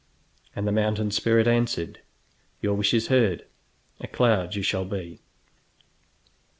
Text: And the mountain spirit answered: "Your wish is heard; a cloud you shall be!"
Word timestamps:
And 0.55 0.67
the 0.67 0.71
mountain 0.71 1.11
spirit 1.11 1.47
answered: 1.47 1.99
"Your 2.59 2.73
wish 2.73 2.91
is 2.91 3.09
heard; 3.09 3.45
a 3.99 4.07
cloud 4.07 4.55
you 4.55 4.63
shall 4.63 4.83
be!" 4.83 5.21